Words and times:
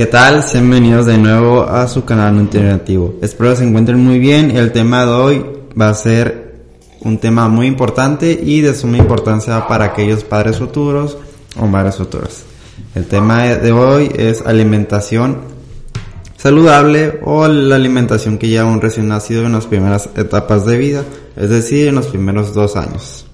¿Qué 0.00 0.06
tal? 0.06 0.42
Sean 0.44 0.70
bienvenidos 0.70 1.04
de 1.04 1.18
nuevo 1.18 1.64
a 1.64 1.86
su 1.86 2.06
canal 2.06 2.38
alternativo. 2.38 3.16
Espero 3.20 3.54
se 3.54 3.64
encuentren 3.64 4.02
muy 4.02 4.18
bien. 4.18 4.50
El 4.50 4.72
tema 4.72 5.04
de 5.04 5.12
hoy 5.12 5.46
va 5.78 5.90
a 5.90 5.94
ser 5.94 6.54
un 7.00 7.18
tema 7.18 7.48
muy 7.48 7.66
importante 7.66 8.32
y 8.42 8.62
de 8.62 8.74
suma 8.74 8.96
importancia 8.96 9.68
para 9.68 9.84
aquellos 9.84 10.24
padres 10.24 10.56
futuros 10.56 11.18
o 11.58 11.66
madres 11.66 11.96
futuras. 11.96 12.44
El 12.94 13.04
tema 13.08 13.42
de 13.44 13.72
hoy 13.72 14.10
es 14.16 14.40
alimentación 14.40 15.42
saludable 16.38 17.20
o 17.22 17.46
la 17.46 17.76
alimentación 17.76 18.38
que 18.38 18.48
lleva 18.48 18.70
un 18.70 18.80
recién 18.80 19.06
nacido 19.06 19.44
en 19.44 19.52
las 19.52 19.66
primeras 19.66 20.08
etapas 20.16 20.64
de 20.64 20.78
vida, 20.78 21.04
es 21.36 21.50
decir, 21.50 21.88
en 21.88 21.96
los 21.96 22.06
primeros 22.06 22.54
dos 22.54 22.74
años. 22.74 23.26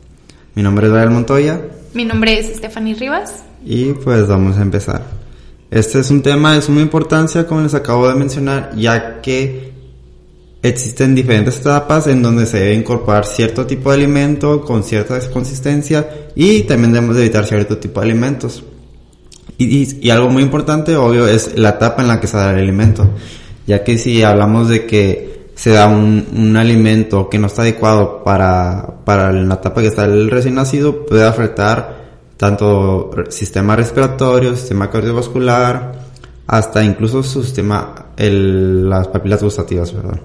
Mi 0.56 0.64
nombre 0.64 0.88
es 0.88 0.92
Daniel 0.92 1.12
Montoya. 1.12 1.60
Mi 1.94 2.04
nombre 2.04 2.40
es 2.40 2.56
Stephanie 2.56 2.96
Rivas. 2.96 3.44
Y 3.64 3.92
pues 3.92 4.26
vamos 4.26 4.58
a 4.58 4.62
empezar. 4.62 5.25
Este 5.70 5.98
es 5.98 6.10
un 6.10 6.22
tema 6.22 6.54
de 6.54 6.62
suma 6.62 6.80
importancia, 6.80 7.46
como 7.46 7.60
les 7.60 7.74
acabo 7.74 8.08
de 8.08 8.14
mencionar, 8.14 8.70
ya 8.76 9.20
que 9.20 9.72
existen 10.62 11.14
diferentes 11.14 11.58
etapas 11.58 12.06
en 12.06 12.22
donde 12.22 12.46
se 12.46 12.58
debe 12.58 12.74
incorporar 12.74 13.24
cierto 13.24 13.66
tipo 13.66 13.90
de 13.90 13.96
alimento 13.96 14.62
con 14.62 14.82
cierta 14.82 15.18
consistencia 15.30 16.28
y 16.34 16.62
también 16.62 16.92
debemos 16.92 17.16
evitar 17.16 17.44
cierto 17.46 17.78
tipo 17.78 18.00
de 18.00 18.06
alimentos. 18.06 18.64
Y, 19.58 20.10
algo 20.10 20.28
muy 20.28 20.42
importante, 20.42 20.96
obvio, 20.96 21.26
es 21.26 21.58
la 21.58 21.70
etapa 21.70 22.02
en 22.02 22.08
la 22.08 22.20
que 22.20 22.26
se 22.26 22.36
da 22.36 22.50
el 22.50 22.58
alimento, 22.58 23.08
ya 23.66 23.82
que 23.82 23.96
si 23.96 24.22
hablamos 24.22 24.68
de 24.68 24.86
que 24.86 25.50
se 25.54 25.70
da 25.70 25.88
un, 25.88 26.26
un 26.36 26.56
alimento 26.56 27.28
que 27.30 27.38
no 27.38 27.46
está 27.46 27.62
adecuado 27.62 28.22
para, 28.22 29.00
para 29.04 29.32
la 29.32 29.54
etapa 29.54 29.80
que 29.80 29.88
está 29.88 30.04
el 30.04 30.30
recién 30.30 30.54
nacido, 30.56 31.06
puede 31.06 31.24
afectar 31.24 32.05
tanto 32.36 33.10
sistema 33.30 33.76
respiratorio, 33.76 34.54
sistema 34.56 34.90
cardiovascular, 34.90 35.92
hasta 36.46 36.84
incluso 36.84 37.22
su 37.22 37.42
sistema, 37.42 38.06
el, 38.16 38.88
las 38.88 39.08
papilas 39.08 39.42
gustativas, 39.42 39.92
¿verdad? 39.92 40.20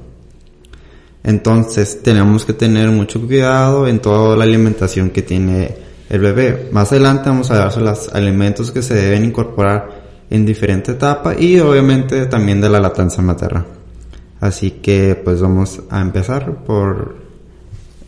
Entonces 1.23 2.02
tenemos 2.02 2.45
que 2.45 2.54
tener 2.54 2.89
mucho 2.89 3.22
cuidado 3.22 3.88
en 3.88 4.00
toda 4.00 4.36
la 4.36 4.44
alimentación 4.44 5.12
que 5.12 5.22
tiene 5.22 5.76
el 6.09 6.20
bebé. 6.20 6.70
Más 6.72 6.92
adelante 6.92 7.30
vamos 7.30 7.52
a 7.52 7.70
sobre 7.72 7.86
los 7.86 8.09
alimentos 8.09 8.72
que 8.72 8.82
se 8.82 8.95
deben 8.95 9.26
incorporar 9.26 10.02
en 10.30 10.45
diferente 10.45 10.94
etapa 10.94 11.36
y 11.38 11.59
obviamente 11.59 12.26
también 12.26 12.59
de 12.59 12.70
la 12.70 12.80
lactancia 12.80 13.22
materna. 13.22 13.66
Así 14.39 14.72
que 14.72 15.16
pues 15.16 15.39
vamos 15.42 15.82
a 15.89 16.02
empezar 16.02 16.64
por 16.64 17.16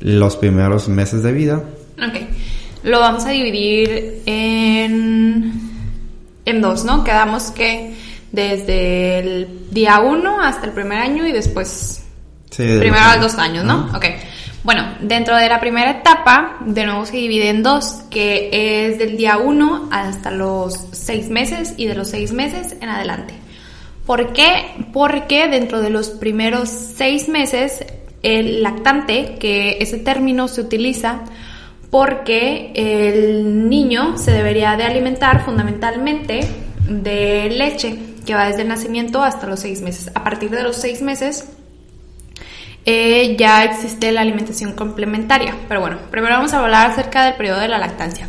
los 0.02 0.36
primeros 0.36 0.90
meses 0.90 1.22
de 1.22 1.32
vida. 1.32 1.62
Okay 1.98 2.30
lo 2.84 3.00
vamos 3.00 3.26
a 3.26 3.30
dividir 3.30 4.22
en, 4.26 5.54
en 6.46 6.62
dos, 6.62 6.84
¿no? 6.84 7.04
Quedamos 7.04 7.52
que 7.52 7.96
desde 8.32 9.20
el 9.20 9.70
día 9.72 10.00
uno 10.00 10.42
hasta 10.42 10.66
el 10.66 10.74
primer 10.74 11.00
año 11.00 11.26
y 11.26 11.32
después 11.32 12.04
primero 12.56 13.00
a 13.00 13.16
los 13.16 13.34
dos 13.34 13.40
años, 13.40 13.64
¿no? 13.64 13.90
Ok. 13.96 14.06
Bueno, 14.64 14.96
dentro 15.02 15.36
de 15.36 15.50
la 15.50 15.60
primera 15.60 15.92
etapa, 15.92 16.58
de 16.62 16.86
nuevo 16.86 17.06
se 17.06 17.18
divide 17.18 17.50
en 17.50 17.64
dos, 17.64 18.04
que 18.10 18.50
es 18.88 18.98
del 18.98 19.18
día 19.18 19.38
uno 19.38 19.90
hasta 19.92 20.32
los 20.32 20.88
seis 20.94 21.30
meses 21.30 21.74
y 21.76 21.86
de 21.86 21.96
los 21.96 22.10
seis 22.10 22.32
meses 22.32 22.78
en 22.80 22.88
adelante. 22.88 23.34
¿Por 24.06 24.32
qué? 24.32 24.76
Porque 24.94 25.48
dentro 25.50 25.82
de 25.82 25.90
los 25.90 26.10
primeros 26.10 26.70
seis 26.70 27.28
meses, 27.28 27.84
el 28.22 28.64
lactante, 28.64 29.36
que 29.38 29.78
ese 29.80 29.98
término 29.98 30.48
se 30.48 30.62
utiliza 30.62 31.24
porque 31.94 32.72
el 32.74 33.70
niño 33.70 34.18
se 34.18 34.32
debería 34.32 34.76
de 34.76 34.84
alimentar 34.84 35.46
fundamentalmente 35.46 36.40
de 36.90 37.52
leche, 37.52 38.00
que 38.26 38.34
va 38.34 38.48
desde 38.48 38.64
el 38.64 38.68
nacimiento 38.68 39.22
hasta 39.22 39.46
los 39.46 39.60
seis 39.60 39.80
meses. 39.82 40.10
A 40.16 40.24
partir 40.24 40.50
de 40.50 40.64
los 40.64 40.76
seis 40.76 41.04
meses 41.04 41.50
eh, 42.84 43.36
ya 43.38 43.64
existe 43.64 44.12
la 44.12 44.22
alimentación 44.22 44.72
complementaria. 44.74 45.56
Pero 45.68 45.82
bueno, 45.82 46.00
primero 46.10 46.34
vamos 46.34 46.52
a 46.54 46.62
hablar 46.62 46.90
acerca 46.90 47.26
del 47.26 47.36
periodo 47.36 47.60
de 47.60 47.68
la 47.68 47.78
lactancia, 47.78 48.28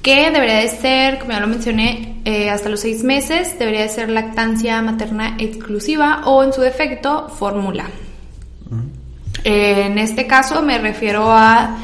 que 0.00 0.30
debería 0.30 0.58
de 0.58 0.68
ser, 0.68 1.18
como 1.18 1.32
ya 1.32 1.40
lo 1.40 1.48
mencioné, 1.48 2.20
eh, 2.24 2.48
hasta 2.48 2.68
los 2.68 2.78
seis 2.78 3.02
meses, 3.02 3.58
debería 3.58 3.82
de 3.82 3.88
ser 3.88 4.08
lactancia 4.08 4.80
materna 4.82 5.34
exclusiva 5.40 6.22
o 6.26 6.44
en 6.44 6.52
su 6.52 6.60
defecto 6.60 7.28
fórmula. 7.28 7.86
en 9.42 9.98
este 9.98 10.28
caso 10.28 10.62
me 10.62 10.78
refiero 10.78 11.32
a 11.32 11.76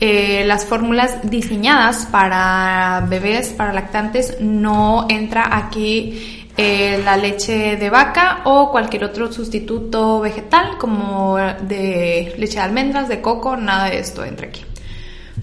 eh, 0.00 0.44
las 0.46 0.64
fórmulas 0.64 1.28
diseñadas 1.28 2.06
para 2.06 3.04
bebés, 3.08 3.48
para 3.48 3.72
lactantes, 3.72 4.40
no 4.40 5.06
entra 5.08 5.56
aquí 5.56 6.46
eh, 6.56 7.00
la 7.04 7.16
leche 7.16 7.76
de 7.76 7.90
vaca 7.90 8.42
o 8.44 8.70
cualquier 8.70 9.04
otro 9.04 9.32
sustituto 9.32 10.20
vegetal 10.20 10.78
como 10.78 11.36
de 11.36 12.34
leche 12.38 12.54
de 12.54 12.60
almendras, 12.60 13.08
de 13.08 13.20
coco, 13.20 13.56
nada 13.56 13.90
de 13.90 13.98
esto 13.98 14.24
entra 14.24 14.48
aquí. 14.48 14.64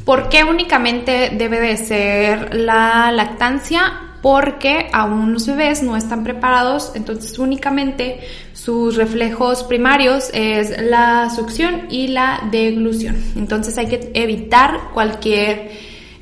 ¿Por 0.03 0.29
qué 0.29 0.43
únicamente 0.43 1.31
debe 1.33 1.59
de 1.59 1.77
ser 1.77 2.55
la 2.55 3.11
lactancia? 3.11 4.17
Porque 4.21 4.89
aún 4.91 5.33
los 5.33 5.47
bebés 5.47 5.83
no 5.83 5.95
están 5.97 6.23
preparados, 6.23 6.91
entonces 6.95 7.39
únicamente 7.39 8.19
sus 8.65 8.95
reflejos 8.95 9.61
primarios 9.63 10.31
es 10.33 10.81
la 10.81 11.29
succión 11.29 11.83
y 11.91 12.07
la 12.07 12.47
deglución. 12.49 13.15
Entonces 13.35 13.77
hay 13.77 13.85
que 13.85 14.09
evitar 14.15 14.89
cualquier 14.91 15.69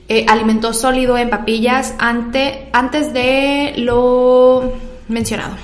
eh, 0.09 0.25
alimento 0.27 0.73
sólido 0.73 1.17
en 1.17 1.29
papillas 1.29 1.95
ante, 1.99 2.67
antes 2.73 3.13
de 3.13 3.75
lo 3.77 4.73
mencionado. 5.07 5.55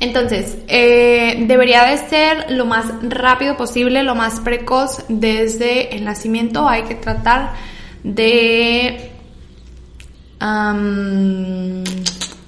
Entonces, 0.00 0.58
eh, 0.66 1.44
debería 1.46 1.84
de 1.84 1.96
ser 1.98 2.50
lo 2.50 2.66
más 2.66 2.86
rápido 3.02 3.56
posible, 3.56 4.02
lo 4.02 4.16
más 4.16 4.40
precoz 4.40 5.04
desde 5.08 5.94
el 5.94 6.04
nacimiento. 6.04 6.68
Hay 6.68 6.82
que 6.82 6.96
tratar 6.96 7.52
de... 8.02 9.12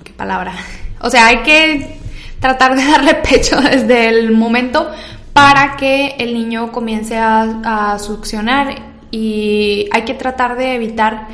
¿Qué 0.03 0.13
palabra? 0.17 0.53
O 1.01 1.11
sea, 1.11 1.27
hay 1.27 1.39
que 1.39 1.99
tratar 2.41 2.77
de 2.77 2.84
darle 2.91 3.15
pecho 3.15 3.61
desde 3.61 4.09
el 4.09 4.31
momento 4.31 4.91
para 5.33 5.77
que 5.77 6.17
el 6.19 6.33
niño 6.33 6.73
comience 6.73 7.19
a, 7.19 7.99
succionar 7.99 8.75
y 9.11 9.87
hay 9.93 10.03
que 10.03 10.15
tratar 10.15 10.57
de 10.57 10.75
evitar 10.75 11.29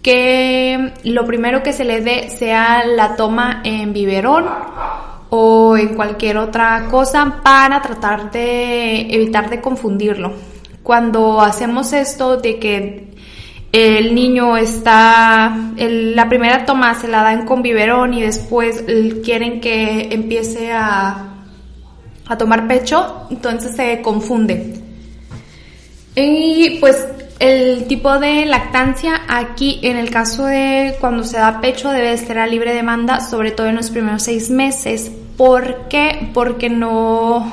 que 0.00 0.92
lo 1.02 1.26
primero 1.26 1.62
que 1.62 1.72
se 1.72 1.84
le 1.84 2.00
dé 2.00 2.30
sea 2.30 2.84
la 2.84 3.16
toma 3.16 3.60
en 3.64 3.92
biberón 3.92 4.46
o 5.30 5.76
en 5.76 5.94
cualquier 5.94 6.38
otra 6.38 6.86
cosa 6.88 7.40
para 7.42 7.82
tratar 7.82 8.30
de 8.30 9.12
evitar 9.12 9.50
de 9.50 9.60
confundirlo. 9.60 10.32
Cuando 10.84 11.40
hacemos 11.40 11.92
esto 11.92 12.36
de 12.36 12.58
que 12.60 13.07
el 13.72 14.14
niño 14.14 14.56
está, 14.56 15.72
la 15.76 16.28
primera 16.28 16.64
toma 16.64 16.94
se 16.94 17.08
la 17.08 17.22
dan 17.22 17.44
con 17.44 17.62
biberón 17.62 18.14
y 18.14 18.22
después 18.22 18.84
quieren 19.22 19.60
que 19.60 20.08
empiece 20.10 20.72
a, 20.72 21.34
a 22.26 22.38
tomar 22.38 22.66
pecho, 22.66 23.26
entonces 23.30 23.76
se 23.76 24.00
confunde. 24.00 24.74
Y 26.14 26.78
pues 26.80 27.06
el 27.38 27.86
tipo 27.86 28.18
de 28.18 28.46
lactancia 28.46 29.20
aquí, 29.28 29.78
en 29.82 29.96
el 29.96 30.10
caso 30.10 30.46
de 30.46 30.96
cuando 30.98 31.22
se 31.22 31.38
da 31.38 31.60
pecho, 31.60 31.90
debe 31.90 32.16
ser 32.16 32.38
a 32.38 32.46
libre 32.46 32.74
demanda, 32.74 33.20
sobre 33.20 33.52
todo 33.52 33.68
en 33.68 33.76
los 33.76 33.90
primeros 33.90 34.22
seis 34.22 34.50
meses. 34.50 35.12
¿Por 35.36 35.88
qué? 35.88 36.30
Porque 36.34 36.68
no, 36.68 37.52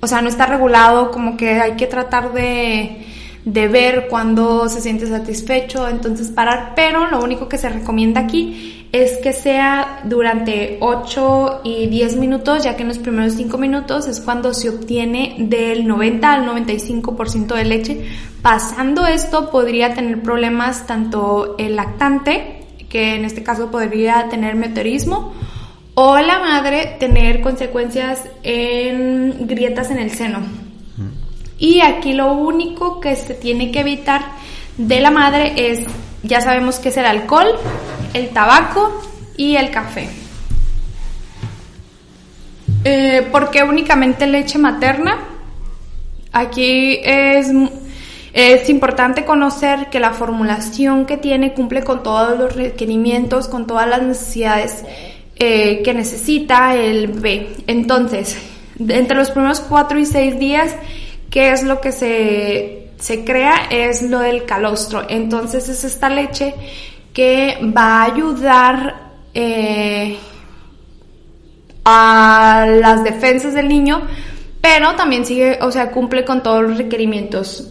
o 0.00 0.06
sea, 0.06 0.20
no 0.20 0.28
está 0.28 0.46
regulado, 0.46 1.10
como 1.10 1.36
que 1.36 1.60
hay 1.60 1.76
que 1.76 1.86
tratar 1.86 2.32
de 2.32 3.05
de 3.46 3.68
ver 3.68 4.08
cuando 4.10 4.68
se 4.68 4.80
siente 4.80 5.06
satisfecho, 5.06 5.88
entonces 5.88 6.28
parar, 6.30 6.72
pero 6.74 7.06
lo 7.06 7.22
único 7.22 7.48
que 7.48 7.58
se 7.58 7.68
recomienda 7.68 8.22
aquí 8.22 8.88
es 8.90 9.18
que 9.18 9.32
sea 9.32 10.00
durante 10.04 10.78
8 10.80 11.60
y 11.62 11.86
10 11.86 12.16
minutos, 12.16 12.64
ya 12.64 12.74
que 12.74 12.82
en 12.82 12.88
los 12.88 12.98
primeros 12.98 13.34
5 13.34 13.56
minutos 13.56 14.08
es 14.08 14.20
cuando 14.20 14.52
se 14.52 14.68
obtiene 14.68 15.36
del 15.38 15.86
90 15.86 16.32
al 16.32 16.44
95% 16.44 17.54
de 17.54 17.64
leche. 17.64 18.04
Pasando 18.42 19.06
esto 19.06 19.50
podría 19.52 19.94
tener 19.94 20.22
problemas 20.22 20.84
tanto 20.88 21.54
el 21.56 21.76
lactante, 21.76 22.64
que 22.88 23.14
en 23.14 23.24
este 23.24 23.44
caso 23.44 23.70
podría 23.70 24.28
tener 24.28 24.56
meteorismo, 24.56 25.34
o 25.94 26.18
la 26.18 26.40
madre 26.40 26.96
tener 26.98 27.42
consecuencias 27.42 28.24
en 28.42 29.46
grietas 29.46 29.92
en 29.92 29.98
el 29.98 30.10
seno. 30.10 30.65
Y 31.58 31.80
aquí 31.80 32.12
lo 32.12 32.32
único 32.32 33.00
que 33.00 33.16
se 33.16 33.34
tiene 33.34 33.70
que 33.70 33.80
evitar 33.80 34.22
de 34.76 35.00
la 35.00 35.10
madre 35.10 35.54
es, 35.70 35.86
ya 36.22 36.40
sabemos 36.40 36.78
que 36.78 36.90
es 36.90 36.96
el 36.96 37.06
alcohol, 37.06 37.48
el 38.12 38.28
tabaco 38.30 39.02
y 39.36 39.56
el 39.56 39.70
café. 39.70 40.08
Eh, 42.84 43.26
¿Por 43.32 43.50
qué 43.50 43.62
únicamente 43.62 44.26
leche 44.26 44.58
materna? 44.58 45.18
Aquí 46.32 47.00
es, 47.02 47.50
es 48.34 48.68
importante 48.68 49.24
conocer 49.24 49.88
que 49.90 49.98
la 49.98 50.12
formulación 50.12 51.06
que 51.06 51.16
tiene 51.16 51.54
cumple 51.54 51.82
con 51.82 52.02
todos 52.02 52.38
los 52.38 52.54
requerimientos, 52.54 53.48
con 53.48 53.66
todas 53.66 53.88
las 53.88 54.02
necesidades 54.02 54.84
eh, 55.36 55.82
que 55.82 55.94
necesita 55.94 56.76
el 56.76 57.08
bebé. 57.08 57.54
Entonces, 57.66 58.38
entre 58.78 59.16
los 59.16 59.30
primeros 59.30 59.60
4 59.60 59.98
y 59.98 60.06
6 60.06 60.38
días, 60.38 60.74
¿qué 61.36 61.50
es 61.52 61.64
lo 61.64 61.82
que 61.82 61.92
se, 61.92 62.92
se 62.98 63.22
crea? 63.22 63.66
Es 63.70 64.00
lo 64.00 64.20
del 64.20 64.46
calostro. 64.46 65.04
Entonces 65.06 65.68
es 65.68 65.84
esta 65.84 66.08
leche 66.08 66.54
que 67.12 67.58
va 67.76 68.00
a 68.00 68.04
ayudar 68.04 69.10
eh, 69.34 70.16
a 71.84 72.64
las 72.66 73.04
defensas 73.04 73.52
del 73.52 73.68
niño, 73.68 74.00
pero 74.62 74.94
también 74.94 75.26
sigue, 75.26 75.58
o 75.60 75.70
sea, 75.70 75.90
cumple 75.90 76.24
con 76.24 76.42
todos 76.42 76.62
los 76.62 76.78
requerimientos. 76.78 77.70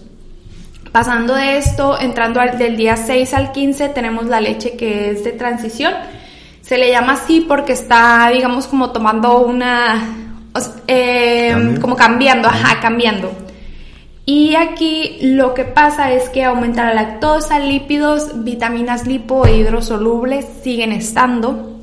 Pasando 0.91 1.33
de 1.33 1.57
esto, 1.57 1.99
entrando 1.99 2.41
del 2.59 2.77
día 2.77 2.95
6 2.95 3.33
al 3.33 3.51
15, 3.51 3.89
tenemos 3.89 4.27
la 4.27 4.41
leche 4.41 4.77
que 4.77 5.09
es 5.09 5.23
de 5.23 5.31
transición. 5.31 5.91
Se 6.61 6.77
le 6.77 6.91
llama 6.91 7.13
así 7.13 7.43
porque 7.47 7.73
está, 7.73 8.29
digamos, 8.31 8.67
como 8.67 8.91
tomando 8.91 9.39
una, 9.39 10.37
eh, 10.85 11.79
como 11.81 11.95
cambiando, 11.95 12.47
ajá, 12.47 12.79
cambiando. 12.79 13.44
Y 14.25 14.55
aquí 14.55 15.19
lo 15.21 15.53
que 15.53 15.65
pasa 15.65 16.11
es 16.11 16.29
que 16.29 16.43
aumenta 16.43 16.85
la 16.85 16.95
lactosa, 16.95 17.59
lípidos, 17.59 18.43
vitaminas 18.43 19.05
lipo 19.05 19.45
e 19.45 19.57
hidrosolubles 19.57 20.45
siguen 20.63 20.91
estando. 20.91 21.74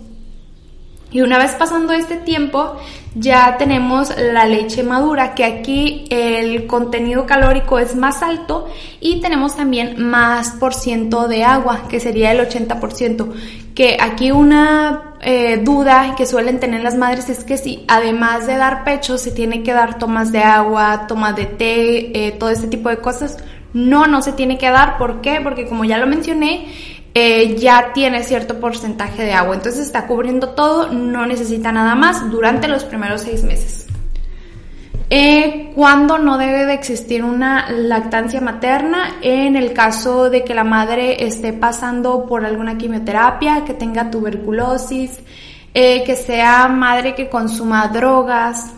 Y 1.13 1.21
una 1.21 1.39
vez 1.39 1.53
pasando 1.53 1.93
este 1.93 2.17
tiempo, 2.17 2.77
ya 3.15 3.57
tenemos 3.59 4.13
la 4.17 4.47
leche 4.47 4.83
madura, 4.83 5.35
que 5.35 5.45
aquí 5.45 6.07
el 6.09 6.67
contenido 6.67 7.27
calórico 7.27 7.79
es 7.79 7.95
más 7.95 8.23
alto 8.23 8.69
y 9.01 9.21
tenemos 9.21 9.57
también 9.57 10.03
más 10.03 10.53
por 10.53 10.73
ciento 10.73 11.29
de 11.29 11.45
agua, 11.45 11.83
que 11.89 12.01
sería 12.01 12.33
el 12.33 12.41
80%. 12.41 13.31
Que 13.75 13.99
aquí 14.01 14.31
una 14.31 15.15
eh, 15.21 15.59
duda 15.59 16.15
que 16.17 16.27
suelen 16.27 16.61
tener 16.61 16.83
las 16.83 16.97
madres 16.97 17.29
es 17.29 17.45
que 17.45 17.59
si 17.59 17.85
además 17.89 18.47
de 18.47 18.57
dar 18.57 18.83
pecho 18.85 19.19
se 19.19 19.31
tiene 19.31 19.63
que 19.63 19.73
dar 19.73 19.99
tomas 19.99 20.33
de 20.33 20.43
agua, 20.43 21.07
tomas 21.07 21.37
de 21.37 21.47
té, 21.47 22.27
eh, 22.27 22.33
todo 22.33 22.49
este 22.49 22.69
tipo 22.69 22.89
de 22.89 22.99
cosas. 22.99 23.37
No, 23.75 24.07
no 24.07 24.21
se 24.21 24.33
tiene 24.33 24.59
que 24.59 24.69
dar. 24.71 24.99
¿Por 24.99 25.21
qué? 25.21 25.41
Porque 25.43 25.67
como 25.67 25.85
ya 25.85 25.97
lo 25.99 26.07
mencioné, 26.07 26.67
eh, 27.15 27.57
ya 27.59 27.93
tiene 27.93 28.23
cierto 28.23 28.59
porcentaje 28.59 29.23
de 29.23 29.35
agua. 29.35 29.55
Entonces 29.55 29.87
está 29.87 30.07
cubriendo 30.07 30.51
todo, 30.51 30.91
no 30.93 31.27
necesita 31.27 31.71
nada 31.71 31.95
más 31.95 32.31
durante 32.31 32.69
los 32.69 32.85
primeros 32.85 33.21
seis 33.21 33.45
meses. 33.45 33.87
Eh, 35.11 35.73
¿Cuándo 35.75 36.17
no 36.17 36.39
debe 36.39 36.65
de 36.65 36.73
existir 36.73 37.23
una 37.23 37.71
lactancia 37.71 38.41
materna? 38.41 39.19
En 39.21 39.57
el 39.57 39.75
caso 39.75 40.31
de 40.31 40.43
que 40.43 40.55
la 40.55 40.65
madre 40.65 41.27
esté 41.27 41.53
pasando 41.53 42.25
por 42.25 42.47
alguna 42.47 42.79
quimioterapia, 42.79 43.63
que 43.67 43.75
tenga 43.75 44.11
tuberculosis, 44.11 45.21
eh, 45.75 46.03
que 46.05 46.17
sea 46.17 46.67
madre 46.69 47.15
que 47.15 47.29
consuma 47.29 47.89
drogas, 47.89 48.73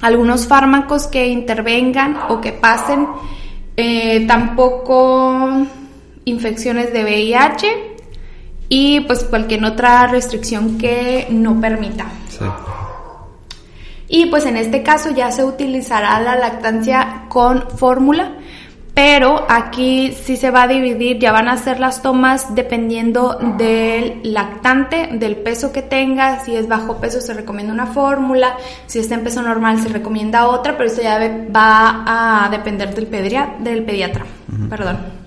algunos 0.00 0.48
fármacos 0.48 1.06
que 1.06 1.28
intervengan 1.28 2.18
o 2.28 2.40
que 2.40 2.52
pasen. 2.52 3.06
tampoco 4.26 5.66
infecciones 6.24 6.92
de 6.92 7.04
VIH 7.04 7.92
y 8.68 9.00
pues 9.00 9.24
cualquier 9.24 9.64
otra 9.64 10.06
restricción 10.06 10.78
que 10.78 11.26
no 11.30 11.60
permita. 11.60 12.06
Y 14.08 14.26
pues 14.26 14.46
en 14.46 14.56
este 14.56 14.82
caso 14.82 15.10
ya 15.10 15.30
se 15.30 15.44
utilizará 15.44 16.20
la 16.20 16.36
lactancia 16.36 17.24
con 17.28 17.70
fórmula, 17.70 18.32
pero 18.94 19.46
aquí 19.48 20.12
sí 20.12 20.36
se 20.36 20.50
va 20.50 20.64
a 20.64 20.68
dividir, 20.68 21.18
ya 21.18 21.32
van 21.32 21.48
a 21.48 21.52
hacer 21.52 21.80
las 21.80 22.02
tomas 22.02 22.54
dependiendo 22.54 23.38
del 23.56 24.20
lactante, 24.22 25.08
del 25.12 25.36
peso 25.36 25.72
que 25.72 25.80
tenga, 25.80 26.40
si 26.40 26.54
es 26.54 26.68
bajo 26.68 26.98
peso 26.98 27.20
se 27.20 27.32
recomienda 27.32 27.72
una 27.72 27.86
fórmula, 27.86 28.56
si 28.86 28.98
está 28.98 29.14
en 29.14 29.24
peso 29.24 29.40
normal 29.40 29.80
se 29.80 29.88
recomienda 29.88 30.48
otra, 30.48 30.76
pero 30.76 30.90
esto 30.90 31.00
ya 31.00 31.18
va 31.54 32.44
a 32.44 32.48
depender 32.50 32.94
del, 32.94 33.08
del 33.60 33.84
pediatra. 33.84 34.26
Perdón. 34.68 35.21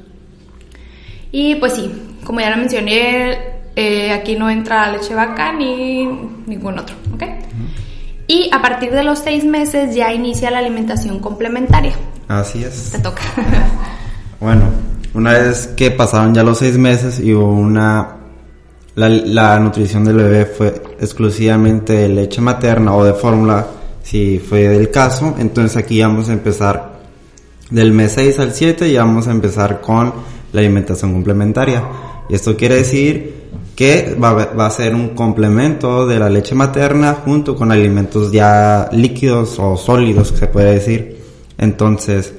Y 1.38 1.56
pues 1.56 1.74
sí, 1.74 1.92
como 2.24 2.40
ya 2.40 2.50
lo 2.50 2.56
mencioné, 2.56 3.38
eh, 3.76 4.14
aquí 4.14 4.38
no 4.38 4.50
entra 4.50 4.90
leche 4.90 5.14
vaca 5.14 5.52
ni 5.52 6.06
ningún 6.46 6.80
otro, 6.80 6.96
¿ok? 7.14 7.24
Y 8.26 8.50
a 8.54 8.62
partir 8.62 8.94
de 8.94 9.04
los 9.04 9.20
seis 9.20 9.44
meses 9.44 9.94
ya 9.94 10.14
inicia 10.14 10.50
la 10.50 10.60
alimentación 10.60 11.20
complementaria. 11.20 11.92
Así 12.30 12.64
es. 12.64 12.92
Te 12.94 13.00
toca. 13.00 13.22
bueno, 14.40 14.62
una 15.14 15.34
vez 15.34 15.68
que 15.76 15.92
pasaron 15.92 16.34
ya 16.34 16.42
los 16.42 16.58
seis 16.58 16.78
meses 16.78 17.20
y 17.20 17.34
hubo 17.34 17.52
una... 17.52 18.16
La, 18.96 19.10
la 19.10 19.60
nutrición 19.60 20.06
del 20.06 20.16
bebé 20.16 20.46
fue 20.46 20.68
exclusivamente 21.02 21.92
de 21.92 22.08
leche 22.08 22.40
materna 22.40 22.96
o 22.96 23.04
de 23.04 23.14
fórmula, 23.14 23.68
si 24.02 24.40
fue 24.40 24.70
del 24.70 24.90
caso, 24.90 25.36
entonces 25.38 25.76
aquí 25.76 26.02
vamos 26.02 26.30
a 26.30 26.32
empezar 26.32 26.96
del 27.70 27.92
mes 27.92 28.14
6 28.14 28.40
al 28.40 28.54
7 28.54 28.88
y 28.88 28.96
vamos 28.96 29.28
a 29.28 29.32
empezar 29.32 29.82
con 29.82 30.14
la 30.56 30.62
alimentación 30.62 31.13
complementaria. 31.13 31.84
Y 32.30 32.34
esto 32.34 32.56
quiere 32.56 32.75
decir 32.75 33.46
que 33.75 34.16
va, 34.22 34.34
va, 34.34 34.66
a 34.66 34.72
ser 34.72 34.96
un 34.96 35.10
complemento 35.10 36.07
de 36.07 36.18
la 36.18 36.30
leche 36.30 36.56
materna 36.56 37.13
junto 37.25 37.56
con 37.56 37.72
alimentos 37.72 38.31
ya 38.31 38.90
líquidos 38.92 39.60
o 39.60 39.75
sólidos, 39.75 40.30
se 40.30 40.48
puede 40.48 40.75
decir. 40.75 41.18
Entonces, 41.57 42.34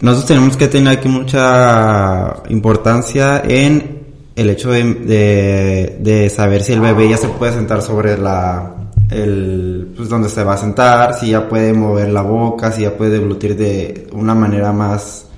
nosotros 0.00 0.26
tenemos 0.26 0.56
que 0.56 0.68
tener 0.68 0.98
aquí 0.98 1.08
mucha 1.08 2.42
importancia 2.48 3.42
en 3.46 4.02
el 4.34 4.50
hecho 4.50 4.72
de, 4.72 5.96
de, 6.00 6.30
saber 6.30 6.62
si 6.62 6.72
el 6.72 6.80
bebé 6.80 7.08
ya 7.08 7.16
se 7.16 7.28
puede 7.28 7.52
sentar 7.52 7.80
sobre 7.80 8.18
la, 8.18 8.74
el, 9.10 9.92
pues 9.96 10.08
donde 10.08 10.28
se 10.28 10.42
va 10.42 10.54
a 10.54 10.56
sentar, 10.56 11.14
si 11.14 11.30
ya 11.30 11.48
puede 11.48 11.72
mover 11.72 12.08
la 12.08 12.22
boca, 12.22 12.72
si 12.72 12.82
ya 12.82 12.96
puede 12.96 13.12
deglutir 13.12 13.56
de 13.56 14.08
una 14.12 14.34
manera 14.34 14.72
más 14.72 15.28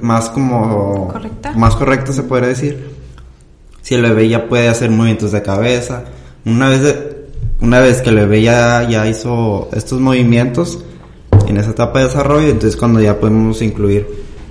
más 0.00 0.30
como... 0.30 1.08
¿Correcta? 1.08 1.52
Más 1.52 1.76
correcto 1.76 2.12
se 2.12 2.22
puede 2.22 2.48
decir. 2.48 2.90
Si 3.82 3.94
el 3.94 4.02
bebé 4.02 4.28
ya 4.28 4.48
puede 4.48 4.68
hacer 4.68 4.90
movimientos 4.90 5.32
de 5.32 5.42
cabeza. 5.42 6.04
Una 6.44 6.68
vez, 6.68 6.96
una 7.60 7.80
vez 7.80 8.02
que 8.02 8.10
el 8.10 8.16
bebé 8.16 8.42
ya, 8.42 8.88
ya 8.88 9.06
hizo 9.06 9.68
estos 9.72 10.00
movimientos 10.00 10.84
en 11.46 11.56
esa 11.56 11.70
etapa 11.70 11.98
de 11.98 12.06
desarrollo, 12.06 12.48
entonces 12.48 12.76
cuando 12.76 13.00
ya 13.00 13.18
podemos 13.18 13.60
incluir, 13.62 14.06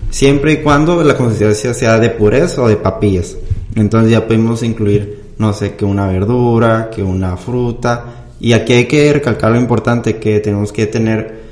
siempre 0.10 0.54
y 0.54 0.58
cuando 0.58 1.04
la 1.04 1.16
consistencia 1.16 1.74
sea 1.74 1.98
de 2.00 2.10
pureza 2.10 2.62
o 2.62 2.68
de 2.68 2.76
papillas. 2.76 3.38
Entonces 3.76 4.12
ya 4.12 4.26
podemos 4.26 4.64
incluir, 4.64 5.34
no 5.38 5.54
sé, 5.54 5.76
que 5.76 5.86
una 5.86 6.08
verdura, 6.08 6.90
que 6.94 7.04
una 7.04 7.38
fruta. 7.38 8.26
Y 8.40 8.54
aquí 8.54 8.74
hay 8.74 8.86
que 8.86 9.12
recalcar 9.14 9.52
lo 9.52 9.60
importante 9.60 10.18
que 10.18 10.40
tenemos 10.40 10.72
que 10.72 10.88
tener 10.88 11.49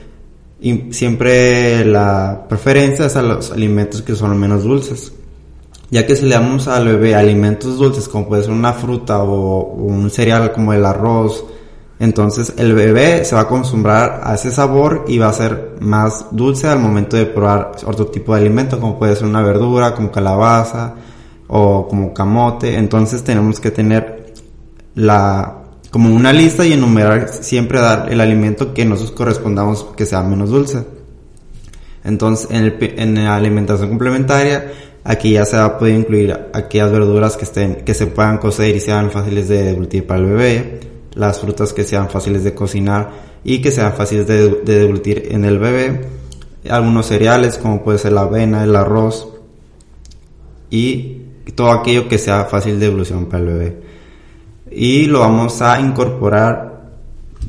y 0.60 0.92
siempre 0.92 1.86
la 1.86 2.46
preferencia 2.50 3.06
es 3.06 3.16
a 3.16 3.22
los 3.22 3.52
alimentos 3.52 4.02
que 4.02 4.16
son 4.16 4.38
menos 4.40 4.64
dulces. 4.64 5.14
Ya 5.90 6.06
que 6.06 6.16
si 6.16 6.26
le 6.26 6.36
damos 6.36 6.68
al 6.68 6.86
bebé 6.86 7.16
alimentos 7.16 7.78
dulces 7.78 8.10
como 8.10 8.28
puede 8.28 8.44
ser 8.44 8.52
una 8.52 8.74
fruta 8.74 9.24
o, 9.24 9.74
un 9.74 10.10
cereal 10.10 10.52
como 10.52 10.74
el 10.74 10.86
arroz, 10.86 11.46
entonces 12.00 12.54
el 12.58 12.74
bebé 12.74 13.24
se 13.24 13.36
va 13.36 13.42
a 13.42 13.44
acostumbrar 13.46 14.22
a 14.24 14.36
ese 14.36 14.52
sabor 14.52 15.06
y 15.08 15.18
va 15.18 15.30
a 15.30 15.34
ser 15.34 15.78
más 15.80 16.26
dulce 16.32 16.68
al 16.68 16.80
momento 16.80 17.16
de 17.16 17.26
probar 17.26 17.72
otro 17.86 18.08
tipo 18.08 18.34
de 18.34 18.42
alimento 18.42 18.80
como 18.80 19.00
puede 19.00 19.16
ser 19.16 19.26
una 19.26 19.42
verdura 19.42 19.96
como 19.96 20.12
calabaza 20.12 20.96
o 21.48 21.88
como 21.88 22.14
camote. 22.14 22.76
Entonces 22.76 23.24
tenemos 23.24 23.60
que 23.60 23.72
tener 23.72 24.34
la 24.96 25.67
como 25.92 26.14
una 26.14 26.34
lista 26.34 26.66
y 26.66 26.74
enumerar 26.74 27.30
siempre 27.30 27.80
dar 27.80 28.12
el 28.12 28.20
alimento 28.22 28.74
que 28.74 28.86
nosotros 28.86 29.16
correspondamos 29.16 29.88
que 29.96 30.06
sea 30.06 30.22
menos 30.22 30.50
dulce. 30.50 30.86
Entonces, 32.04 32.48
en, 32.52 32.64
el, 32.64 32.78
en 32.98 33.16
la 33.16 33.36
alimentación 33.36 33.90
complementaria, 33.90 34.72
aquí 35.04 35.34
ya 35.34 35.46
se 35.46 35.58
va 35.58 35.66
a 35.66 35.78
poder 35.78 35.96
incluir 35.96 36.38
aquellas 36.54 36.92
verduras 36.92 37.38
que 37.38 37.46
estén, 37.46 37.76
que 37.86 37.94
se 37.94 38.08
puedan 38.08 38.38
cocer 38.38 38.76
y 38.76 38.80
sean 38.80 39.12
fáciles 39.12 39.48
de 39.48 39.64
deglutir 39.64 40.06
para 40.06 40.20
el 40.22 40.28
bebé, 40.28 40.80
las 41.14 41.40
frutas 41.40 41.74
que 41.74 41.84
sean 41.84 42.10
fáciles 42.10 42.44
de 42.44 42.54
cocinar 42.54 43.12
y 43.44 43.60
que 43.62 43.72
sean 43.72 43.94
fáciles 43.94 44.28
de, 44.28 44.62
de 44.64 44.80
deglutir 44.80 45.30
en 45.32 45.46
el 45.46 45.58
bebé, 45.60 46.02
algunos 46.70 47.08
cereales 47.08 47.58
como 47.58 47.84
puede 47.84 47.98
ser 47.98 48.14
la 48.14 48.22
avena, 48.22 48.64
el 48.64 48.76
arroz 48.76 49.30
y 50.70 51.22
todo 51.56 51.72
aquello 51.72 52.08
que 52.08 52.18
sea 52.18 52.46
fácil 52.46 52.80
de 52.80 52.88
evolución 52.88 53.26
para 53.26 53.44
el 53.44 53.50
bebé. 53.50 53.78
Y 54.80 55.08
lo 55.08 55.22
vamos 55.22 55.60
a 55.64 55.82
incorporar 55.82 56.92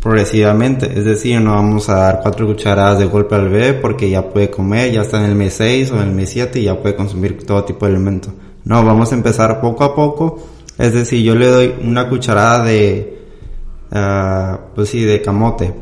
progresivamente, 0.01 0.91
es 0.99 1.05
decir, 1.05 1.39
no 1.43 1.51
vamos 1.57 1.91
a 1.91 1.97
dar 1.97 2.21
cuatro 2.23 2.47
cucharadas 2.47 3.01
de 3.01 3.05
golpe 3.05 3.35
al 3.35 3.51
bebé 3.51 3.75
porque 3.75 4.09
ya 4.09 4.31
puede 4.31 4.49
comer, 4.49 4.93
ya 4.93 5.03
está 5.03 5.19
en 5.19 5.25
el 5.25 5.35
mes 5.35 5.53
6 5.53 5.91
o 5.91 5.97
en 5.97 6.09
el 6.09 6.15
mes 6.15 6.31
7 6.31 6.59
y 6.59 6.65
ya 6.65 6.81
puede 6.81 6.97
consumir 6.97 7.45
todo 7.45 7.65
tipo 7.65 7.85
de 7.85 7.93
alimento. 7.93 8.33
No, 8.65 8.83
vamos 8.83 9.13
a 9.13 9.15
empezar 9.15 9.61
poco 9.61 9.85
a 9.85 9.95
poco, 9.95 10.43
es 10.79 10.95
decir, 10.95 11.23
yo 11.23 11.35
le 11.35 11.49
doy 11.49 11.75
una 11.85 12.09
cucharada 12.09 12.65
de, 12.65 13.19
uh, 13.93 14.75
pues 14.75 14.89
sí, 14.89 15.05
de 15.05 15.21
camote. 15.21 15.75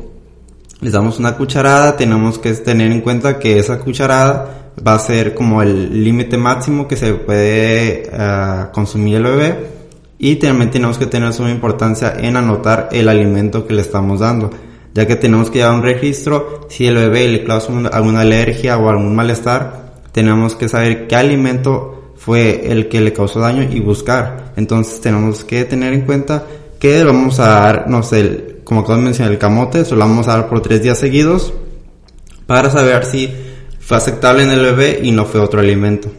Les 0.81 0.91
damos 0.91 1.17
una 1.17 1.37
cucharada, 1.37 1.95
tenemos 1.95 2.39
que 2.39 2.51
tener 2.55 2.91
en 2.91 2.99
cuenta 2.99 3.39
que 3.39 3.57
esa 3.57 3.79
cucharada 3.79 4.71
va 4.85 4.95
a 4.95 4.99
ser 4.99 5.33
como 5.33 5.61
el 5.61 6.03
límite 6.03 6.37
máximo 6.37 6.89
que 6.89 6.97
se 6.97 7.13
puede 7.13 8.09
uh, 8.11 8.69
consumir 8.73 9.15
el 9.15 9.23
bebé 9.23 9.76
y 10.19 10.37
también 10.37 10.71
tenemos 10.71 10.97
que 10.97 11.05
tener 11.05 11.33
suma 11.33 11.51
importancia 11.51 12.15
en 12.17 12.35
anotar 12.35 12.89
el 12.91 13.07
alimento 13.07 13.67
que 13.67 13.73
le 13.73 13.81
estamos 13.81 14.19
dando, 14.19 14.49
ya 14.93 15.05
que 15.05 15.15
tenemos 15.15 15.49
que 15.49 15.59
llevar 15.59 15.75
un 15.75 15.83
registro 15.83 16.67
si 16.69 16.87
el 16.87 16.95
bebé 16.95 17.27
le 17.27 17.43
causa 17.43 17.71
alguna 17.91 18.21
alergia 18.21 18.77
o 18.77 18.89
algún 18.89 19.15
malestar, 19.15 19.93
tenemos 20.11 20.55
que 20.55 20.67
saber 20.67 21.07
qué 21.07 21.15
alimento 21.15 22.13
fue 22.15 22.71
el 22.71 22.89
que 22.89 22.99
le 22.99 23.13
causó 23.13 23.39
daño 23.39 23.63
y 23.63 23.79
buscar. 23.79 24.53
Entonces 24.57 24.99
tenemos 24.99 25.43
que 25.43 25.65
tener 25.65 25.93
en 25.93 26.01
cuenta 26.01 26.43
que 26.79 27.03
vamos 27.03 27.39
a 27.39 27.47
dar, 27.47 27.89
no 27.89 28.01
sé, 28.01 28.61
como 28.63 28.81
acabo 28.81 28.97
de 28.97 29.03
mencionar, 29.03 29.31
el 29.31 29.37
camote, 29.37 29.85
solo 29.85 30.01
vamos 30.01 30.27
a 30.27 30.37
dar 30.37 30.49
por 30.49 30.61
tres 30.61 30.81
días 30.81 30.97
seguidos 30.97 31.53
para 32.47 32.69
saber 32.69 33.05
si 33.05 33.31
fue 33.79 33.97
aceptable 33.97 34.43
en 34.43 34.51
el 34.51 34.61
bebé 34.61 34.99
y 35.03 35.11
no 35.11 35.25
fue 35.25 35.39
otro 35.39 35.59
alimento. 35.59 36.09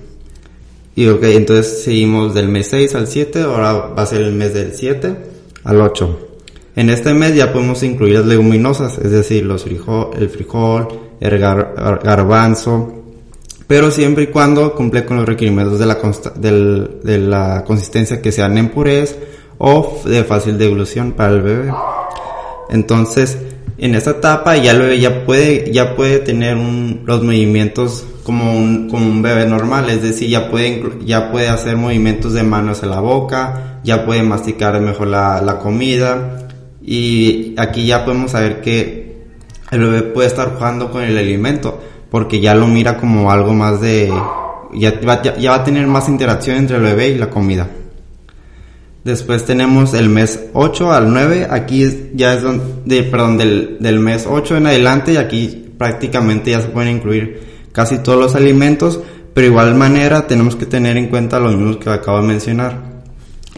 Y 0.99 1.07
ok, 1.07 1.23
entonces 1.23 1.85
seguimos 1.85 2.35
del 2.35 2.49
mes 2.49 2.71
6 2.71 2.97
al 2.97 3.07
7, 3.07 3.43
ahora 3.43 3.73
va 3.73 4.03
a 4.03 4.07
ser 4.07 4.21
el 4.21 4.33
mes 4.33 4.53
del 4.53 4.75
7 4.75 5.17
al 5.63 5.81
8. 5.81 6.19
En 6.75 6.91
este 6.91 7.15
mes 7.15 7.37
ya 7.37 7.53
podemos 7.53 7.85
incluir 7.85 8.15
las 8.15 8.27
leguminosas, 8.27 8.99
es 8.99 9.13
decir, 9.13 9.47
los 9.47 9.63
frijol, 9.63 10.11
el 10.19 10.29
frijol, 10.29 10.89
el 11.21 11.39
garbanzo, 11.39 12.95
pero 13.69 13.93
siempre 13.93 14.25
y 14.25 14.27
cuando 14.27 14.75
cumple 14.75 15.05
con 15.05 15.19
los 15.19 15.27
requerimientos 15.27 15.79
de 15.79 15.87
la, 15.87 15.99
de 17.05 17.19
la 17.19 17.63
consistencia 17.65 18.21
que 18.21 18.33
sean 18.33 18.59
en 18.59 18.71
purés 18.71 19.17
o 19.59 20.03
de 20.05 20.25
fácil 20.25 20.59
devolución 20.59 21.13
para 21.13 21.35
el 21.35 21.43
bebé. 21.43 21.73
Entonces, 22.71 23.39
en 23.79 23.95
esta 23.95 24.11
etapa 24.11 24.57
ya 24.57 24.75
bebé 24.75 24.99
ya 24.99 25.25
puede, 25.25 25.73
ya 25.73 25.95
puede 25.95 26.19
tener 26.19 26.57
los 26.57 27.23
movimientos 27.23 28.05
como 28.25 28.53
un, 28.53 28.89
como 28.91 29.07
un 29.07 29.23
bebé 29.23 29.47
normal, 29.47 29.89
es 29.89 30.03
decir, 30.03 30.29
ya 30.29 30.51
puede, 30.51 30.83
ya 31.05 31.31
puede 31.31 31.49
hacer 31.49 31.77
movimientos 31.77 32.35
de 32.35 32.43
manos 32.43 32.83
en 32.83 32.91
la 32.91 33.01
boca, 33.01 33.81
ya 33.85 34.05
puede 34.05 34.23
masticar 34.23 34.79
mejor 34.81 35.07
la, 35.07 35.41
la 35.41 35.59
comida 35.61 36.49
y 36.83 37.55
aquí 37.57 37.87
ya 37.87 38.05
podemos 38.05 38.33
saber 38.33 38.61
que 38.61 39.27
el 39.71 39.81
bebé 39.81 40.03
puede 40.03 40.29
estar 40.29 40.55
jugando 40.55 40.91
con 40.91 41.03
el 41.03 41.17
alimento 41.17 41.81
porque 42.11 42.41
ya 42.41 42.55
lo 42.55 42.67
mira 42.67 42.97
como 42.97 43.31
algo 43.31 43.55
más 43.55 43.81
de, 43.81 44.13
ya 44.75 44.99
va, 45.07 45.23
ya 45.23 45.51
va 45.51 45.57
a 45.59 45.65
tener 45.65 45.87
más 45.87 46.09
interacción 46.09 46.57
entre 46.57 46.77
el 46.77 46.83
bebé 46.83 47.11
y 47.11 47.19
la 47.19 47.31
comida. 47.31 47.69
Después 49.05 49.45
tenemos 49.45 49.95
el 49.95 50.09
mes 50.09 50.41
8 50.53 50.93
al 50.93 51.13
9, 51.13 51.49
aquí 51.51 52.11
ya 52.15 52.35
es 52.35 52.43
donde, 52.43 53.03
perdón, 53.05 53.39
del, 53.39 53.77
del 53.81 54.01
mes 54.01 54.27
8 54.29 54.57
en 54.57 54.67
adelante 54.67 55.13
y 55.13 55.17
aquí 55.17 55.73
prácticamente 55.79 56.51
ya 56.51 56.61
se 56.61 56.69
pueden 56.69 56.97
incluir 56.97 57.41
casi 57.73 57.99
todos 57.99 58.19
los 58.19 58.35
alimentos, 58.35 59.01
pero 59.33 59.47
igual 59.47 59.75
manera 59.77 60.27
tenemos 60.27 60.57
que 60.57 60.67
tener 60.67 60.97
en 60.97 61.07
cuenta 61.07 61.39
lo 61.39 61.51
mismo 61.51 61.79
que 61.79 61.89
acabo 61.89 62.21
de 62.21 62.27
mencionar. 62.27 62.89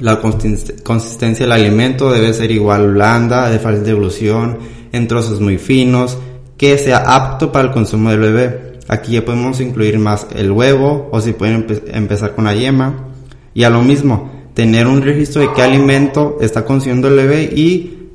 La 0.00 0.20
consistencia 0.20 1.44
del 1.44 1.52
alimento 1.52 2.10
debe 2.10 2.32
ser 2.32 2.50
igual 2.50 2.92
blanda, 2.92 3.50
de 3.50 3.58
fácil 3.58 3.84
devolución, 3.84 4.58
en 4.92 5.08
trozos 5.08 5.40
muy 5.40 5.58
finos, 5.58 6.16
que 6.56 6.78
sea 6.78 6.98
apto 6.98 7.52
para 7.52 7.68
el 7.68 7.74
consumo 7.74 8.10
del 8.10 8.20
bebé. 8.20 8.78
Aquí 8.88 9.12
ya 9.12 9.24
podemos 9.24 9.60
incluir 9.60 9.98
más 9.98 10.26
el 10.34 10.52
huevo 10.52 11.08
o 11.12 11.20
si 11.20 11.32
pueden 11.32 11.66
empezar 11.92 12.34
con 12.34 12.44
la 12.44 12.54
yema. 12.54 13.08
Y 13.52 13.64
a 13.64 13.70
lo 13.70 13.82
mismo, 13.82 14.30
tener 14.60 14.86
un 14.86 15.00
registro 15.00 15.40
de 15.40 15.54
qué 15.54 15.62
alimento 15.62 16.36
está 16.42 16.66
consumiendo 16.66 17.08
el 17.08 17.16
bebé 17.16 17.44
y, 17.44 18.10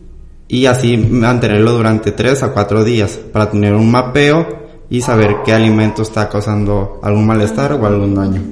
y 0.47 0.67
así 0.67 0.95
mantenerlo 0.95 1.71
durante 1.71 2.11
3 2.11 2.43
a 2.43 2.53
4 2.53 2.83
días 2.83 3.17
para 3.33 3.49
tener 3.49 3.73
un 3.73 3.89
mapeo 3.89 4.45
y 4.91 5.01
saber 5.01 5.37
qué 5.43 5.53
alimento 5.53 6.03
está 6.03 6.29
causando 6.29 6.99
algún 7.01 7.25
malestar 7.25 7.73
o 7.73 7.83
algún 7.83 8.13
daño. 8.13 8.43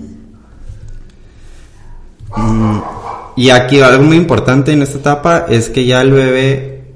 Mm, 2.36 2.80
y 3.36 3.52
aquí 3.52 3.80
algo 3.82 4.02
muy 4.02 4.18
importante 4.18 4.74
en 4.74 4.82
esta 4.82 4.98
etapa 4.98 5.46
es 5.48 5.70
que 5.70 5.86
ya 5.86 6.02
el 6.02 6.14
bebé 6.14 6.94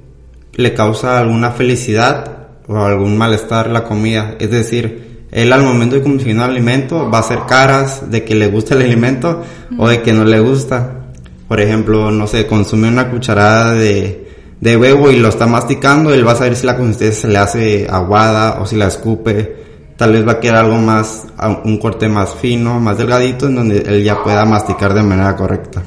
le 0.54 0.74
causa 0.74 1.20
alguna 1.20 1.52
felicidad 1.52 2.48
o 2.66 2.76
algún 2.76 3.16
malestar 3.16 3.70
la 3.70 3.84
comida. 3.84 4.34
Es 4.40 4.50
decir, 4.50 5.07
él 5.30 5.52
al 5.52 5.62
momento 5.62 5.96
de 5.96 6.02
consumir 6.02 6.36
un 6.36 6.42
alimento 6.42 7.10
va 7.10 7.18
a 7.18 7.20
hacer 7.20 7.40
caras 7.46 8.10
de 8.10 8.24
que 8.24 8.34
le 8.34 8.48
gusta 8.48 8.74
el 8.74 8.82
alimento 8.82 9.42
o 9.76 9.88
de 9.88 10.00
que 10.00 10.12
no 10.12 10.24
le 10.24 10.40
gusta. 10.40 11.06
Por 11.46 11.60
ejemplo, 11.60 12.10
no 12.10 12.26
sé, 12.26 12.46
consume 12.46 12.88
una 12.88 13.10
cucharada 13.10 13.74
de, 13.74 14.28
de 14.60 14.76
huevo 14.76 15.10
y 15.10 15.16
lo 15.16 15.28
está 15.28 15.46
masticando, 15.46 16.12
él 16.12 16.26
va 16.26 16.32
a 16.32 16.36
saber 16.36 16.56
si 16.56 16.66
la 16.66 16.76
consistencia 16.76 17.22
se 17.22 17.28
le 17.28 17.38
hace 17.38 17.86
aguada 17.88 18.60
o 18.60 18.66
si 18.66 18.76
la 18.76 18.86
escupe. 18.86 19.56
Tal 19.96 20.12
vez 20.12 20.26
va 20.26 20.32
a 20.32 20.40
quedar 20.40 20.64
algo 20.64 20.76
más, 20.76 21.24
un 21.64 21.78
corte 21.78 22.08
más 22.08 22.34
fino, 22.34 22.78
más 22.78 22.96
delgadito, 22.96 23.48
en 23.48 23.56
donde 23.56 23.78
él 23.78 24.04
ya 24.04 24.22
pueda 24.22 24.44
masticar 24.44 24.94
de 24.94 25.02
manera 25.02 25.34
correcta. 25.34 25.82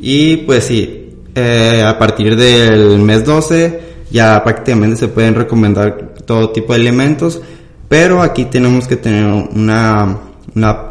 Y 0.00 0.38
pues 0.38 0.64
sí, 0.64 1.14
eh, 1.34 1.84
a 1.86 1.98
partir 1.98 2.36
del 2.36 2.98
mes 2.98 3.24
12 3.24 3.80
ya 4.10 4.42
prácticamente 4.42 4.96
se 4.96 5.08
pueden 5.08 5.34
recomendar 5.34 6.14
todo 6.24 6.50
tipo 6.50 6.72
de 6.72 6.80
alimentos 6.80 7.40
pero 7.88 8.22
aquí 8.22 8.44
tenemos 8.44 8.86
que 8.86 8.96
tener 8.96 9.24
una, 9.24 10.18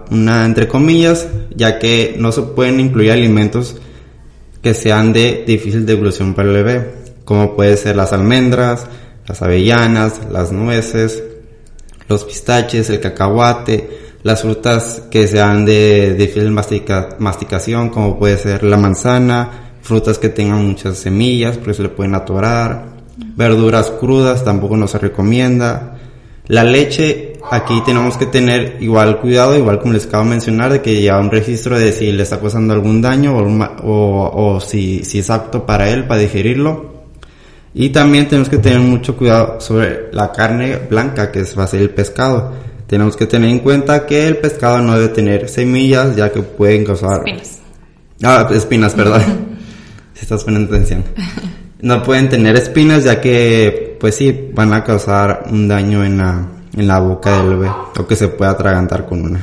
una, 0.09 0.45
entre 0.45 0.67
comillas, 0.67 1.27
ya 1.55 1.79
que 1.79 2.15
no 2.17 2.31
se 2.31 2.41
pueden 2.41 2.79
incluir 2.79 3.11
alimentos 3.11 3.75
que 4.61 4.73
sean 4.73 5.13
de 5.13 5.43
difícil 5.45 5.85
devolución 5.85 6.33
para 6.33 6.49
el 6.49 6.55
bebé, 6.55 6.93
como 7.23 7.55
puede 7.55 7.77
ser 7.77 7.95
las 7.95 8.13
almendras, 8.13 8.87
las 9.27 9.41
avellanas, 9.41 10.21
las 10.31 10.51
nueces, 10.51 11.23
los 12.07 12.23
pistaches, 12.23 12.89
el 12.89 12.99
cacahuate, 12.99 14.07
las 14.23 14.41
frutas 14.41 15.03
que 15.11 15.27
sean 15.27 15.65
de 15.65 16.15
difícil 16.15 16.51
masticación, 16.51 17.89
como 17.89 18.17
puede 18.17 18.37
ser 18.37 18.63
la 18.63 18.77
manzana, 18.77 19.71
frutas 19.81 20.17
que 20.17 20.29
tengan 20.29 20.65
muchas 20.65 20.97
semillas, 20.97 21.57
porque 21.57 21.75
se 21.75 21.83
le 21.83 21.89
pueden 21.89 22.15
atorar, 22.15 22.97
verduras 23.35 23.91
crudas 23.91 24.43
tampoco 24.43 24.75
no 24.75 24.87
se 24.87 24.97
recomienda, 24.97 25.96
la 26.47 26.63
leche, 26.63 27.33
aquí 27.51 27.81
tenemos 27.85 28.17
que 28.17 28.25
tener 28.25 28.77
igual 28.79 29.19
cuidado, 29.19 29.57
igual 29.57 29.79
como 29.79 29.93
les 29.93 30.05
acabo 30.05 30.23
de 30.23 30.29
mencionar, 30.29 30.71
de 30.71 30.81
que 30.81 31.01
lleva 31.01 31.19
un 31.19 31.29
registro 31.29 31.77
de 31.77 31.91
si 31.91 32.11
le 32.11 32.23
está 32.23 32.39
causando 32.39 32.73
algún 32.73 33.01
daño 33.01 33.37
o, 33.37 34.55
o, 34.55 34.59
si, 34.61 35.03
si 35.03 35.19
es 35.19 35.29
apto 35.29 35.65
para 35.65 35.89
él, 35.89 36.05
para 36.05 36.21
digerirlo. 36.21 36.97
Y 37.73 37.89
también 37.89 38.27
tenemos 38.27 38.49
que 38.49 38.57
tener 38.57 38.79
mucho 38.79 39.17
cuidado 39.17 39.59
sobre 39.59 40.11
la 40.11 40.31
carne 40.31 40.77
blanca, 40.89 41.31
que 41.31 41.43
va 41.57 41.65
a 41.65 41.67
ser 41.67 41.81
el 41.81 41.89
pescado. 41.89 42.53
Tenemos 42.87 43.17
que 43.17 43.27
tener 43.27 43.49
en 43.49 43.59
cuenta 43.59 44.05
que 44.05 44.25
el 44.25 44.37
pescado 44.37 44.79
no 44.79 44.95
debe 44.95 45.09
tener 45.09 45.49
semillas, 45.49 46.15
ya 46.15 46.31
que 46.31 46.41
pueden 46.41 46.85
causar... 46.85 47.23
Espinas. 47.27 47.59
Ah, 48.23 48.49
espinas, 48.51 48.95
perdón. 48.95 49.21
si 50.13 50.21
estás 50.21 50.45
poniendo 50.45 50.73
atención. 50.73 51.03
No 51.81 52.01
pueden 52.01 52.29
tener 52.29 52.55
espinas, 52.55 53.03
ya 53.03 53.21
que 53.21 53.86
pues 53.99 54.15
sí, 54.15 54.51
van 54.53 54.73
a 54.73 54.83
causar 54.83 55.45
un 55.49 55.67
daño 55.67 56.03
en 56.03 56.17
la, 56.17 56.47
en 56.75 56.87
la 56.87 56.99
boca 56.99 57.37
del 57.37 57.57
bebé 57.57 57.71
o 57.97 58.07
que 58.07 58.15
se 58.15 58.27
pueda 58.27 58.51
atragantar 58.51 59.05
con 59.05 59.21
una. 59.21 59.39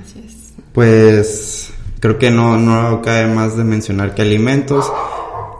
Así 0.00 0.24
es. 0.26 0.54
Pues 0.72 1.72
creo 2.00 2.18
que 2.18 2.30
no, 2.30 2.58
no 2.58 3.00
cabe 3.02 3.26
más 3.26 3.56
de 3.56 3.64
mencionar 3.64 4.14
que 4.14 4.22
alimentos. 4.22 4.90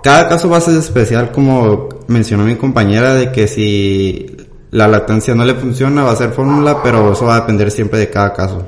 Cada 0.02 0.28
caso 0.28 0.48
va 0.50 0.58
a 0.58 0.60
ser 0.60 0.76
especial, 0.76 1.32
como 1.32 1.88
mencionó 2.08 2.44
mi 2.44 2.56
compañera, 2.56 3.14
de 3.14 3.32
que 3.32 3.48
si 3.48 4.36
la 4.70 4.88
lactancia 4.88 5.34
no 5.34 5.44
le 5.44 5.54
funciona 5.54 6.02
va 6.02 6.12
a 6.12 6.16
ser 6.16 6.32
fórmula, 6.32 6.82
pero 6.82 7.12
eso 7.12 7.26
va 7.26 7.36
a 7.36 7.40
depender 7.40 7.70
siempre 7.70 7.98
de 7.98 8.10
cada 8.10 8.32
caso. 8.32 8.66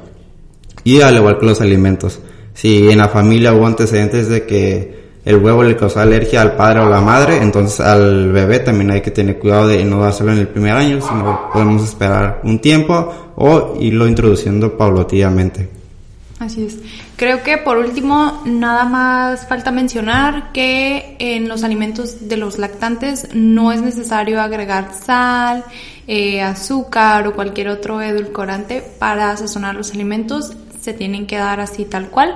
Y 0.84 1.00
al 1.00 1.16
igual 1.16 1.38
que 1.38 1.46
los 1.46 1.60
alimentos. 1.60 2.20
Si 2.54 2.88
en 2.90 2.98
la 2.98 3.08
familia 3.08 3.52
hubo 3.52 3.66
antecedentes 3.66 4.28
de 4.28 4.46
que 4.46 4.95
el 5.26 5.42
huevo 5.42 5.64
le 5.64 5.76
causa 5.76 6.02
alergia 6.02 6.40
al 6.40 6.54
padre 6.54 6.80
o 6.80 6.88
la 6.88 7.00
madre, 7.00 7.38
entonces 7.42 7.80
al 7.80 8.30
bebé 8.30 8.60
también 8.60 8.92
hay 8.92 9.00
que 9.00 9.10
tener 9.10 9.40
cuidado 9.40 9.66
de 9.66 9.84
no 9.84 10.00
dárselo 10.00 10.32
en 10.32 10.38
el 10.38 10.46
primer 10.46 10.72
año, 10.72 11.00
sino 11.02 11.50
podemos 11.52 11.82
esperar 11.82 12.40
un 12.44 12.60
tiempo 12.60 13.32
o 13.34 13.76
irlo 13.80 14.06
introduciendo 14.06 14.76
paulatinamente. 14.78 15.68
Así 16.38 16.66
es. 16.66 16.78
Creo 17.16 17.42
que 17.42 17.58
por 17.58 17.78
último, 17.78 18.42
nada 18.44 18.84
más 18.84 19.48
falta 19.48 19.72
mencionar 19.72 20.52
que 20.52 21.16
en 21.18 21.48
los 21.48 21.64
alimentos 21.64 22.28
de 22.28 22.36
los 22.36 22.58
lactantes 22.58 23.28
no 23.34 23.72
es 23.72 23.82
necesario 23.82 24.40
agregar 24.40 24.92
sal, 24.94 25.64
eh, 26.06 26.40
azúcar 26.40 27.26
o 27.26 27.34
cualquier 27.34 27.68
otro 27.68 28.00
edulcorante 28.00 28.80
para 28.80 29.36
sazonar 29.36 29.74
los 29.74 29.92
alimentos 29.92 30.52
se 30.86 30.94
tienen 30.94 31.26
que 31.26 31.36
dar 31.36 31.58
así 31.58 31.84
tal 31.84 32.10
cual. 32.10 32.32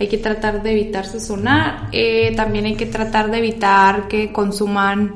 Hay 0.00 0.08
que 0.08 0.16
tratar 0.16 0.62
de 0.62 0.72
evitar 0.72 1.04
sazonar. 1.04 1.90
Eh, 1.92 2.32
también 2.34 2.64
hay 2.64 2.74
que 2.74 2.86
tratar 2.86 3.30
de 3.30 3.36
evitar 3.36 4.08
que 4.08 4.32
consuman 4.32 5.12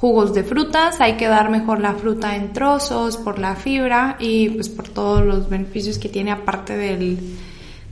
jugos 0.00 0.34
de 0.34 0.42
frutas. 0.42 1.00
Hay 1.00 1.16
que 1.16 1.28
dar 1.28 1.50
mejor 1.50 1.78
la 1.80 1.94
fruta 1.94 2.34
en 2.34 2.52
trozos 2.52 3.16
por 3.16 3.38
la 3.38 3.54
fibra 3.54 4.16
y 4.18 4.48
pues 4.48 4.68
por 4.68 4.88
todos 4.88 5.24
los 5.24 5.48
beneficios 5.48 5.98
que 5.98 6.08
tiene 6.08 6.32
aparte 6.32 6.76
del, 6.76 7.16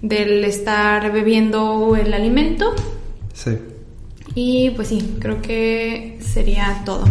del 0.03 0.45
estar 0.45 1.12
bebiendo 1.12 1.95
el 1.95 2.12
alimento. 2.12 2.75
Sí. 3.33 3.57
Y 4.35 4.71
pues 4.71 4.88
sí, 4.88 5.14
creo 5.21 5.41
que 5.41 6.19
sería 6.21 6.83
todo. 6.85 7.05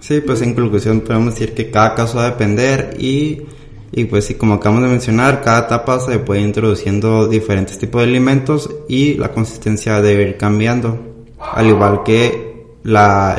Sí, 0.00 0.20
pues 0.22 0.42
en 0.42 0.54
conclusión 0.54 1.02
podemos 1.02 1.34
decir 1.34 1.54
que 1.54 1.70
cada 1.70 1.94
caso 1.94 2.18
va 2.18 2.26
a 2.26 2.30
depender 2.30 2.96
y, 2.98 3.42
y 3.96 4.06
pues 4.06 4.24
sí, 4.26 4.34
como 4.34 4.54
acabamos 4.54 4.82
de 4.82 4.88
mencionar, 4.90 5.40
cada 5.42 5.66
etapa 5.66 6.00
se 6.00 6.18
puede 6.18 6.40
ir 6.40 6.46
introduciendo 6.48 7.28
diferentes 7.28 7.78
tipos 7.78 8.02
de 8.02 8.08
alimentos 8.08 8.68
y 8.88 9.14
la 9.14 9.30
consistencia 9.30 10.00
debe 10.00 10.30
ir 10.30 10.36
cambiando, 10.36 10.98
al 11.38 11.68
igual 11.68 12.02
que 12.02 12.64
la, 12.82 13.36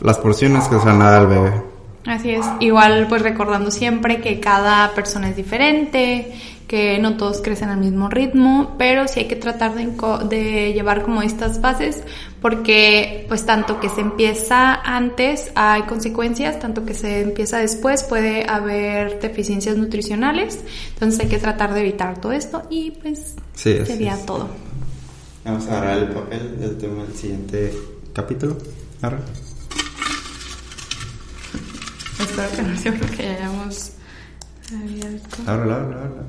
las 0.00 0.18
porciones 0.18 0.68
que 0.68 0.78
se 0.78 0.86
van 0.86 1.02
a 1.02 1.10
dar 1.10 1.20
al 1.22 1.26
bebé. 1.26 1.69
Así 2.06 2.30
es, 2.30 2.46
igual 2.60 3.06
pues 3.08 3.20
recordando 3.20 3.70
siempre 3.70 4.20
que 4.22 4.40
cada 4.40 4.94
persona 4.94 5.28
es 5.28 5.36
diferente, 5.36 6.32
que 6.66 6.98
no 6.98 7.16
todos 7.16 7.42
crecen 7.42 7.68
al 7.68 7.78
mismo 7.78 8.08
ritmo, 8.08 8.76
pero 8.78 9.06
sí 9.06 9.20
hay 9.20 9.26
que 9.26 9.36
tratar 9.36 9.74
de, 9.74 9.88
de, 10.28 10.72
llevar 10.72 11.02
como 11.02 11.20
estas 11.20 11.60
bases 11.60 12.02
porque 12.40 13.26
pues 13.28 13.44
tanto 13.44 13.80
que 13.80 13.90
se 13.90 14.00
empieza 14.00 14.76
antes 14.76 15.50
hay 15.54 15.82
consecuencias, 15.82 16.58
tanto 16.58 16.86
que 16.86 16.94
se 16.94 17.20
empieza 17.20 17.58
después 17.58 18.04
puede 18.04 18.48
haber 18.48 19.20
deficiencias 19.20 19.76
nutricionales, 19.76 20.60
entonces 20.94 21.20
hay 21.20 21.28
que 21.28 21.38
tratar 21.38 21.74
de 21.74 21.80
evitar 21.80 22.18
todo 22.18 22.32
esto 22.32 22.62
y 22.70 22.92
pues 22.92 23.34
sí, 23.54 23.84
sería 23.84 24.16
todo. 24.24 24.48
Vamos 25.44 25.66
a 25.66 25.72
agarrar 25.72 25.98
el 25.98 26.08
papel 26.08 26.60
del 26.60 26.78
tema 26.78 27.02
del 27.02 27.14
siguiente 27.14 27.74
capítulo. 28.14 28.56
Agarra. 29.02 29.18
Espero 32.30 32.48
que 32.54 32.62
no 32.62 32.78
sea 32.78 32.92
porque 32.92 33.22
ya 33.24 33.32
hayamos 33.32 33.90
abierto. 34.72 35.36
Ábrelo, 35.46 35.74
ábrelo. 35.74 36.20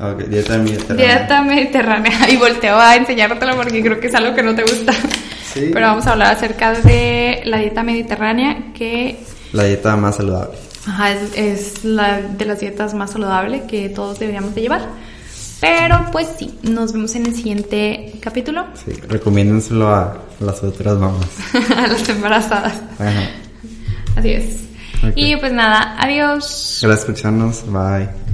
Ok, 0.00 0.28
dieta 0.28 0.58
mediterránea. 0.58 1.06
Dieta 1.06 1.42
mediterránea. 1.42 2.12
Y 2.30 2.36
volteo 2.36 2.78
a 2.78 2.96
enseñártelo 2.96 3.56
porque 3.56 3.82
creo 3.82 4.00
que 4.00 4.06
es 4.06 4.14
algo 4.14 4.34
que 4.34 4.42
no 4.42 4.54
te 4.54 4.62
gusta. 4.62 4.92
Sí. 5.52 5.70
Pero 5.72 5.88
vamos 5.88 6.06
a 6.06 6.12
hablar 6.12 6.36
acerca 6.36 6.72
de 6.72 7.42
la 7.44 7.58
dieta 7.58 7.82
mediterránea 7.82 8.72
que... 8.74 9.18
La 9.52 9.64
dieta 9.64 9.96
más 9.96 10.16
saludable. 10.16 10.56
Ajá, 10.86 11.12
es, 11.12 11.36
es 11.36 11.84
la 11.84 12.22
de 12.22 12.44
las 12.46 12.60
dietas 12.60 12.94
más 12.94 13.10
saludables 13.10 13.62
que 13.62 13.90
todos 13.90 14.18
deberíamos 14.18 14.54
de 14.54 14.62
llevar. 14.62 14.88
Pero 15.60 16.06
pues 16.12 16.28
sí, 16.38 16.58
nos 16.62 16.92
vemos 16.92 17.14
en 17.16 17.26
el 17.26 17.34
siguiente 17.34 18.14
capítulo. 18.20 18.66
Sí, 18.86 18.92
recomiéndenselo 19.08 19.88
a 19.88 20.16
las 20.40 20.62
otras 20.62 20.96
mamás. 20.96 21.26
a 21.76 21.88
las 21.88 22.08
embarazadas. 22.08 22.74
Ajá. 22.98 23.30
Así 24.16 24.30
es. 24.30 24.67
Y 25.14 25.36
pues 25.36 25.52
nada, 25.52 25.96
adiós. 25.98 26.78
Gracias 26.82 27.04
por 27.04 27.14
escucharnos. 27.14 27.64
Bye. 27.66 28.27